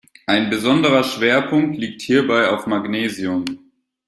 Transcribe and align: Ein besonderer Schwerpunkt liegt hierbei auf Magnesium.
Ein 0.25 0.49
besonderer 0.49 1.03
Schwerpunkt 1.03 1.77
liegt 1.77 2.01
hierbei 2.01 2.49
auf 2.49 2.65
Magnesium. 2.65 3.45